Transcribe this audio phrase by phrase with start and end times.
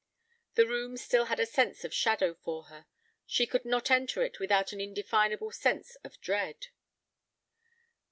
[0.55, 2.87] The room still had a sense of shadow for her.
[3.27, 6.69] She could not enter it without an indefinable sense of dread.